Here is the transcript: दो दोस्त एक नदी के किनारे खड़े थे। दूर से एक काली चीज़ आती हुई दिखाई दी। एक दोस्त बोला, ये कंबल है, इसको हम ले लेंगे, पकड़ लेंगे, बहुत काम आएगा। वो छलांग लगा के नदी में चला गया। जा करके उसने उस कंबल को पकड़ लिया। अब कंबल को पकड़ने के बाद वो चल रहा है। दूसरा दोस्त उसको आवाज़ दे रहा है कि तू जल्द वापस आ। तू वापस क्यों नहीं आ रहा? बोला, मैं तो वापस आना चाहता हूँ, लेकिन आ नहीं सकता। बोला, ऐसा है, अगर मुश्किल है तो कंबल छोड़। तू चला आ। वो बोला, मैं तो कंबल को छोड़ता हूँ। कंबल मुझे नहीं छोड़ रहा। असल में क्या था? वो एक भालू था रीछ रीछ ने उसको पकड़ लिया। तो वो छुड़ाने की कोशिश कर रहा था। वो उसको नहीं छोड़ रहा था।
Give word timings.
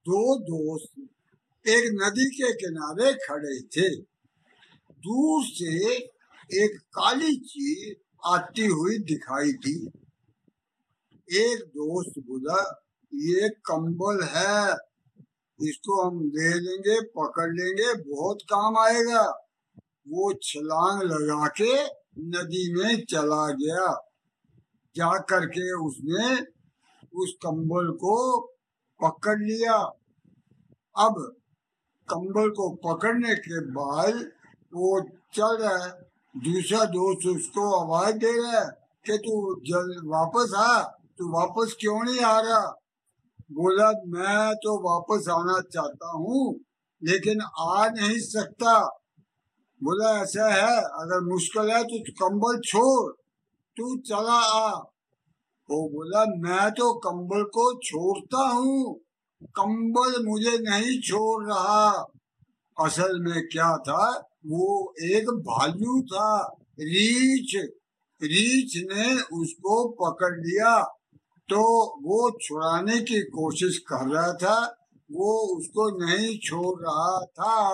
दो 0.00 0.38
दोस्त 0.40 0.98
एक 1.68 1.84
नदी 1.92 2.30
के 2.30 2.52
किनारे 2.52 3.12
खड़े 3.12 3.60
थे। 3.60 3.96
दूर 4.92 5.44
से 5.44 5.96
एक 6.64 6.80
काली 6.80 7.36
चीज़ 7.36 7.94
आती 8.26 8.66
हुई 8.66 8.98
दिखाई 8.98 9.52
दी। 9.52 9.86
एक 11.32 11.64
दोस्त 11.66 12.18
बोला, 12.18 12.84
ये 13.14 13.48
कंबल 13.48 14.22
है, 14.24 14.76
इसको 15.68 16.02
हम 16.02 16.20
ले 16.26 16.48
लेंगे, 16.48 17.00
पकड़ 17.00 17.52
लेंगे, 17.52 18.14
बहुत 18.14 18.38
काम 18.42 18.78
आएगा। 18.78 19.48
वो 20.08 20.32
छलांग 20.34 21.02
लगा 21.02 21.46
के 21.46 21.84
नदी 22.18 22.74
में 22.74 23.04
चला 23.04 23.50
गया। 23.50 24.10
जा 24.96 25.18
करके 25.18 25.72
उसने 25.72 26.40
उस 27.14 27.32
कंबल 27.32 27.92
को 27.92 28.16
पकड़ 29.04 29.38
लिया। 29.38 29.76
अब 30.96 31.36
कंबल 32.08 32.48
को 32.48 32.70
पकड़ने 32.70 33.34
के 33.34 33.60
बाद 33.60 34.14
वो 34.74 35.00
चल 35.34 35.56
रहा 35.56 35.84
है। 35.84 35.90
दूसरा 36.36 36.84
दोस्त 36.84 37.28
उसको 37.28 37.74
आवाज़ 37.80 38.16
दे 38.16 38.32
रहा 38.42 38.60
है 38.60 38.70
कि 39.06 39.18
तू 39.18 39.60
जल्द 39.60 40.06
वापस 40.06 40.52
आ। 40.56 40.82
तू 41.18 41.32
वापस 41.32 41.76
क्यों 41.80 42.04
नहीं 42.04 42.20
आ 42.20 42.40
रहा? 42.40 42.66
बोला, 43.52 43.88
मैं 43.88 44.54
तो 44.54 44.80
वापस 44.90 45.28
आना 45.28 45.60
चाहता 45.60 46.10
हूँ, 46.10 46.60
लेकिन 47.04 47.40
आ 47.58 47.88
नहीं 47.88 48.18
सकता। 48.18 48.78
बोला, 49.82 50.22
ऐसा 50.22 50.48
है, 50.48 50.76
अगर 50.78 51.20
मुश्किल 51.32 51.70
है 51.70 51.84
तो 51.84 52.02
कंबल 52.12 52.60
छोड़। 52.60 53.12
तू 53.76 53.98
चला 53.98 54.40
आ। 54.66 54.80
वो 55.70 55.88
बोला, 55.88 56.24
मैं 56.24 56.70
तो 56.70 56.94
कंबल 56.94 57.42
को 57.42 57.78
छोड़ता 57.78 58.48
हूँ। 58.48 58.94
कंबल 59.42 60.26
मुझे 60.26 60.58
नहीं 60.58 61.00
छोड़ 61.00 61.44
रहा। 61.46 61.90
असल 62.80 63.20
में 63.20 63.48
क्या 63.48 63.76
था? 63.76 64.28
वो 64.46 64.94
एक 65.02 65.30
भालू 65.30 66.02
था 66.02 66.56
रीछ 66.80 67.56
रीछ 68.22 68.84
ने 68.92 69.14
उसको 69.14 69.88
पकड़ 69.88 70.36
लिया। 70.36 70.82
तो 71.48 71.60
वो 72.02 72.38
छुड़ाने 72.42 73.00
की 73.00 73.20
कोशिश 73.20 73.78
कर 73.78 74.08
रहा 74.08 74.32
था। 74.32 74.76
वो 75.12 75.58
उसको 75.58 76.06
नहीं 76.06 76.38
छोड़ 76.38 76.80
रहा 76.82 77.20
था। 77.20 77.70